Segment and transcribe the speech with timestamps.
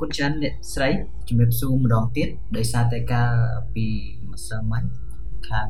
[0.00, 0.88] គុណច្រើនអ្នកស្រី
[1.28, 3.30] ជំរាបសួរម្ដងទៀតដោយសារតែការ
[3.74, 3.86] ពី
[4.30, 4.84] ម្សិលមិញ
[5.48, 5.68] ខាង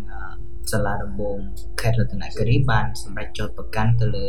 [0.70, 1.38] សាលាដំបង
[1.80, 4.26] ខេត្តរតនគិរីបានសម្រេចចោទប្រកាន់ទៅលើ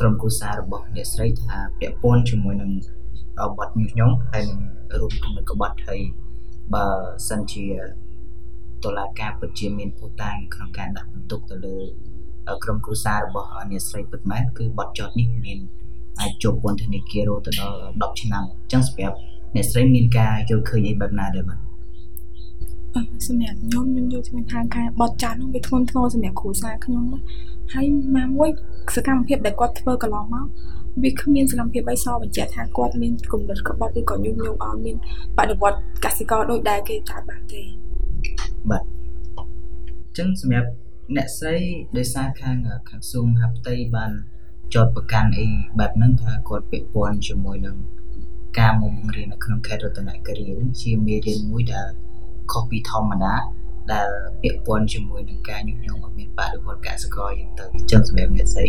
[0.00, 2.70] ក្រុមគ្រួសាររបស់អ្នកស្រីថាពាក់ព័ន្ធជាមួយនឹង
[3.58, 4.60] បទញុះញង់ហើយនឹង
[5.00, 6.00] រួមគំនិតក្បត់ហើយ
[6.74, 6.86] បើ
[7.28, 7.66] សិនជា
[8.84, 11.76] តុលាការពិតជាមានភូតាំងក្នុងការដាក់បន្ទុកទៅលើ
[12.64, 15.58] ក្រុមគ្រួសាររបស់អ្នកស្រីពិតមែនគឺបទចោទនេះមាន
[16.20, 19.18] អាចជាប់ពន្ធនាគាររហូតដល់10ឆ្នាំអញ្ចឹងសម្រាប់
[19.54, 21.58] អ្នកស្រីមានការយល់ឃើញអីបែបណាដែរបាទ
[23.26, 27.04] សម្រាប់ខ្ញុំខ្ញុំយល់ថាខាងការបត់ចាត់នោះវាធ្ងន់ធ្ងរសម្រាប់គ្រួសារខ្ញុំ
[27.74, 27.86] ហើយ
[28.16, 28.50] មកមួយ
[28.96, 30.46] សកម្មភាពដែលគាត់ធ្វើកន្លងមក
[31.02, 34.96] វាគ្មានសកម្មភាពអីសបញ្ជាក់ថាគាត់មានគំនិតក្បត់ឬក៏ញុះញង់ឲ្យមាន
[35.38, 37.62] បដិវត្តកសិករដូចដែលគេតាមបានទេ
[38.70, 38.82] បាទ
[39.36, 40.70] អញ្ចឹងសម្រាប់
[41.16, 41.56] អ្នកស្រី
[41.98, 42.56] ដោយសារខាង
[42.88, 44.12] ខាងសួងហាប់តីបាន
[44.74, 45.46] ចោតប្រកាន់អី
[45.78, 47.76] បែបហ្នឹងថាគាត់ពាក់ព័ន្ធជាមួយនឹង
[48.58, 51.88] ការមកបង្រៀននៅក្នុងខេត្តរតនគិរីនឹងជាមេរៀនមួយដែល
[52.52, 53.34] ខុសពីធម្មតា
[53.92, 54.08] ដែល
[54.42, 58.68] ពាក់ព័ន្ធជាមួយនឹងការញុះញង់ឲ្យមានបរិវត្តកសិករយ៉ាងទៅអញ្ចឹងសម្រាប់អ្នកស្រី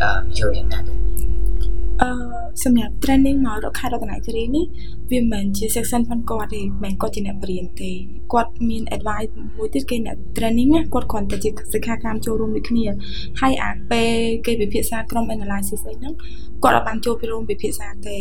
[0.00, 0.98] អឺយល់យ៉ាងណាដែរ
[2.02, 2.10] អឺ
[2.64, 4.64] សម្រាប់ training មករកខេត្តរតនគិរីនេះ
[5.10, 7.90] វាមិនមែនជា section ផងគាត់ទេមិនមែនគាត់ជាអ្នកបរៀនទេ
[8.32, 12.84] គាត់មាន advice មួយទៀតគេអ្នក training ណាគាត់គ្រាន់តែជាសិក្ខាកាមចូលរួមដូចគ្នា
[13.40, 14.12] ហើយអាពេល
[14.46, 16.14] គេពិភាក្សាក្រុម analysis អីហ្នឹង
[16.62, 18.18] គាត់អត់បានចូលរួមពិភាក្សាទេ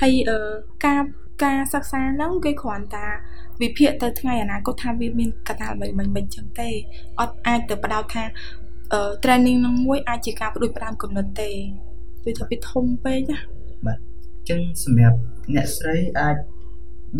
[0.00, 0.38] ហើយអឺ
[0.86, 1.02] ការ
[1.44, 3.06] ការសិក្សាហ្នឹងគេគ្រាន់តែ
[3.62, 6.68] វិភាគទៅថ្ងៃអនាគតថាវាមានកត្តាអ្វីមិនមិនចឹងទេ
[7.20, 8.24] អត់អាចទៅបដោតថា
[9.22, 11.50] training នឹងមួយអាចជាការបដិបត្តិកំណត់ទេ
[12.24, 13.38] វាថាវាធំពេកណា
[13.86, 15.18] បាទអញ្ចឹងសម្រាប់
[15.54, 16.36] អ្នកស្រីអាច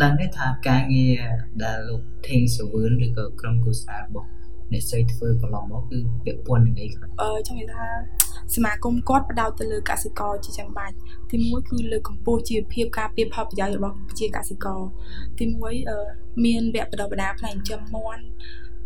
[0.03, 1.21] ដឹងទេថាការងារ
[1.63, 4.29] ដែលលោកថេងសវឿនឬក៏ក្រុមគូសាររបស់
[4.73, 7.87] អ្នកស្រីធ្វើកន្លងមកគឺពាក់ព័ន្ធនឹងអីខ្លះអឺចង់និយាយថា
[8.55, 10.95] សមាគមគាត់បដោតទៅលើកសិករជាចាំបាច់
[11.29, 14.79] ទី1គឺលើកកម្ពស់ជីវភាពការពារផលប្រយោជន៍របស់ប្រជាកសិករ
[15.37, 15.99] ទី1អឺ
[16.45, 18.23] មានវគ្គបណ្ដុះបណ្ដាលផ្នែកចិញ្ចឹមមាន់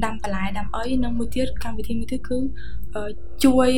[0.06, 2.38] ដាំបន្លែដាំអីនិងមួយទៀតកម្មវិធីមួយទៀតគឺ
[3.46, 3.70] ជួយ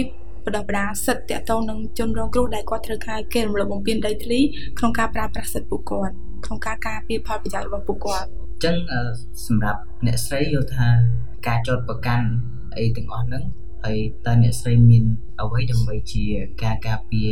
[0.46, 4.40] បណ្ដុះបណ្ដាលសិទ្ធិតកតងនឹងជនរងគ្រោះដែលគាត់ត្រូវការគេរំលោភបំពានដីធ្លី
[4.80, 8.76] ក្នុងការប្រើប្រាស់សិទ្ធិពួកគាត់ក្នុងការការពារផលប្រយោជន៍របស់ពួកគាត់អញ្ចឹង
[9.46, 10.90] សម្រាប់អ្នកស្រីយល់ថា
[11.48, 12.28] ការចោតប្រកាន់
[12.78, 13.44] អីទាំងអស់ហ្នឹង
[13.86, 15.04] ហើយតើអ្នកស្រីមាន
[15.42, 16.24] អ្វីដើម្បីជា
[16.64, 17.30] ការការពារ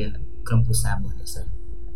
[0.47, 1.43] ក្រុមគ្រួសាររបស់អ្នកស្រី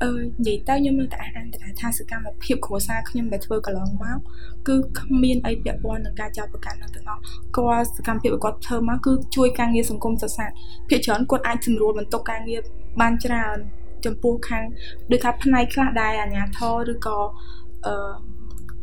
[0.03, 4.19] អឺនិយាយទៅខ្ញុំនៅតែអះអាងទៅថាសកម្មភាពគ្រួសារខ្ញុំដែលធ្វើកន្លងមក
[4.67, 7.21] គឺគ្មានអីពាក់ព័ន្ធនឹងការចោទប្រកាន់នឹងទាំងអស់
[7.57, 10.53] គាត់សកម្មភាពគាត់ធ្វើមកគឺជួយការងារសង្គមសាស្ត្រ
[10.89, 12.61] ភាគច្រើនគាត់អាចសម្រួលបន្ទុកការងារ
[13.01, 13.57] បានច្រើន
[14.05, 14.63] ចំពោះខាង
[15.11, 17.17] ដូចថាផ្នែកខ្លះដែរអាជ្ញាធរឬក៏
[17.85, 17.95] អឺ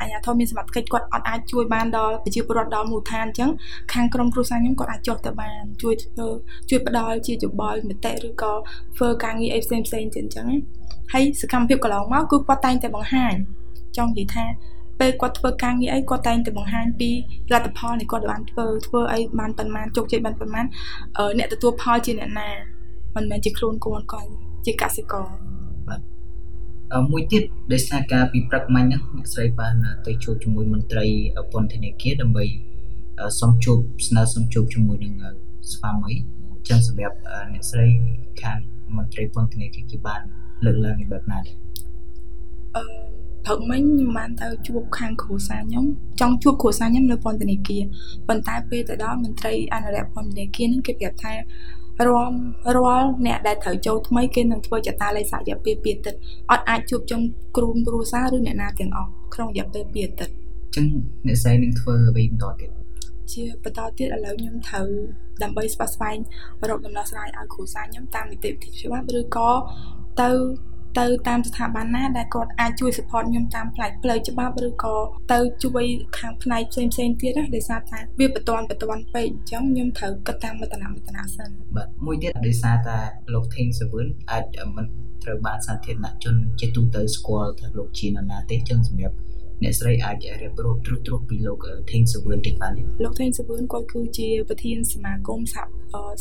[0.01, 3.51] អាជ្ញាធរមានសមត្ថកិច្ចគាត់អត់អាចជួយបានដល់ប្រជាពលរដ្ឋដល់មូលដ្ឋានអញ្ចឹង
[3.93, 6.27] ខាងក្រមគ្រួសារខ្ញុំគាត់អាចចុះទៅបានជួយធ្វើ
[6.71, 8.53] ជួយផ្ដល់ជាយោបល់មតិឬក៏
[8.97, 10.49] ធ្វើការងារអីផ្សេងផ្សេងទៀតអញ្ចឹង
[11.12, 13.34] ហើយសកម្មភាពកន្លងមកគឺគាត់តែងតែបង្ហាញ
[13.97, 14.45] ចង់និយាយថា
[15.01, 17.11] ពេលគាត់ធ្វើការងារអីគាត់តែងតែបង្ហាញពី
[17.53, 20.67] លទ្ធផលនៃគាត់បានធ្វើធ្វើអីបានប៉ុន្មានជោគជ័យបានប៉ុន្មាន
[21.39, 22.51] អ្នកទទួលផលជាអ្នកណា
[23.17, 24.31] មិនមែនជាខ្លួនកូនគាត់
[24.67, 25.66] ជាកសិករបាទ
[27.11, 27.43] មួយទៀត
[27.73, 29.75] ដោយសារការពីព្រឹកមិញហ្នឹងអ្នកស្រីបាន
[30.07, 31.07] ទៅជួបជាមួយមន្ត្រី
[31.53, 32.45] ពន្ធនាគារដើម្បី
[33.41, 35.15] សុំជួបស្នើសុំជួបជាមួយនឹង
[35.73, 36.13] ស្វាមី
[36.69, 37.17] ចឹងសម្រាប់
[37.53, 37.87] អ្នកស្រី
[38.43, 38.59] ខាង
[38.97, 40.21] មន្ត្រីពន្ធនាគារគេបាន
[40.65, 41.57] លើកឡើងបែបណាដែរ
[42.77, 43.06] អឺ
[43.47, 45.84] ព្រឹកមិញខ្ញុំបានទៅជួបខាងគ្រួសារខ្ញុំ
[46.21, 47.83] ចង់ជួបគ្រួសារខ្ញុំនៅពន្ធនាគារ
[48.29, 51.33] ប៉ុន្តែពេលទៅដល់មន្ត្រីអនុរិយពន្ធនាគារនឹងគេប្រាប់ថា
[52.07, 52.34] រាល់
[52.77, 56.19] រាល់អ្នកដែលត្រូវចូលថ្មីគេនឹងធ្វើចតាលេខរយៈពេល2អាទិត្យ
[56.51, 57.21] អត់អាចជួបជុំ
[57.57, 60.87] គ្រូគ្រួសារឬអ្នកណាទាំងអស់ក្នុងរយៈពេល2អាទិត្យអញ្ចឹង
[61.27, 62.71] អ្នកស្រីនឹងធ្វើអ្វីបន្តទៀត
[63.33, 64.87] ជាបន្តទៀតឥឡូវខ្ញុំត្រូវ
[65.43, 66.19] ដើម្បីស្វាស្វែង
[66.69, 69.49] រកដំណោះស្រាយឲ្យគ្រួសារខ្ញុំតាមនីតិវិធីច្បាប់ឬក៏
[70.21, 70.31] ទៅ
[70.99, 74.95] ទៅតាមស្ថាប័នណាដែលគាត់អាចជួយ support ខ្ញុំតាមផ្នែកផ្លូវច្បាប់ឬក៏
[75.33, 75.84] ទៅជួយ
[76.19, 82.99] ខាងផ្នែកផ្សេងផ្សេងទៀតណាដោយសារថាវាបតន់បតន់ពេកអញ្ចឹងខ្ញុំត្រូវគិតតាមមតនមតនសិនបាទមួយទៀតដោយសារតែ
[83.33, 84.45] លោក Thing Seven អាច
[84.77, 84.87] មិន
[85.25, 89.16] ត្រូវបានសាធារណជនជាទូទៅស្គាល់ថាលោកជានរណាទេចឹងសម្រាប់
[89.63, 91.59] អ្នកស្រីអាចរៀបរាប់ត្រួសត្រាសពីលោក
[91.91, 95.63] ថេងសវឿនតិចបានទេលោកថេងសវឿនគាត់គឺជាប្រធានសមាគមសហ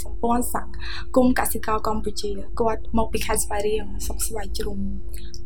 [0.04, 4.80] សម្ព័ន្ធសង្គមកសិករកម្ពុជាគាត់មកពីខេត្តស្វាយរៀងស្រុកស្វាយជ្រុំ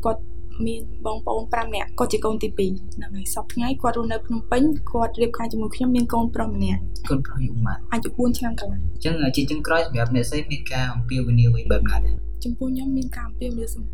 [0.04, 0.22] គាត់
[0.66, 12.14] មានបងប្អូន5នាក់គាត់ជាកូនទី2ហ្នឹងហើយសប្តាហ៍ថ្ងៃគាត់រស់នៅភ្នំពេញគាត់រៀបការជាមួយខ្ញុំមានកូនប្រុសម្នាក់កូនប្រុសអាយុប៉ុន្មានអាយុ4ឆ្នាំកន្លងអញ្ចឹងជាចុងក្រោយសម្រាប់អ្នកស្រីមានការអំពាវនាវអ្វីបែបណាដែរ
[12.44, 13.84] ចំពោះខ្ញុំមានការអំពាវនាវបំ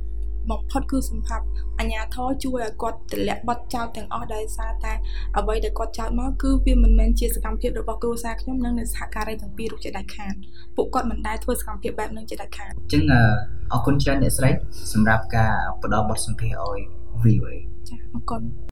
[0.71, 1.45] ផុតគឺសម្រាប់
[1.79, 4.93] អាជ្ញាធរជួយឲ្យគាត់ទម្លាក់បទចោទទាំងអស់ដោយសារតែ
[5.39, 10.35] អ្វីដែលគាត់ចោទមកគឺវាមិនមែនជាសកម្មភាពរបស់គ្រួសារខ្ញុំនិងសហការីទាំងពីររូបជាដាច់ខាត
[10.77, 13.03] ពួកគាត់មិនដែលធ្វើសកម្មភាពបែបហ្នឹងជាដាច់ខាតអញ្ចឹង
[13.73, 14.51] អរគុណច្រើនអ្នកស្រី
[14.93, 16.81] សម្រាប់ការផ្ដល់បទសម្ភាសន៍ឲ្យ
[17.25, 17.55] VOA
[17.89, 18.43] ចាអរគុណ